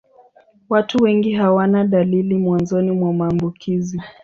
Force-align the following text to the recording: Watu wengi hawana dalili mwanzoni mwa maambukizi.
Watu 0.69 0.97
wengi 1.03 1.31
hawana 1.33 1.83
dalili 1.85 2.35
mwanzoni 2.35 2.91
mwa 2.91 3.13
maambukizi. 3.13 4.01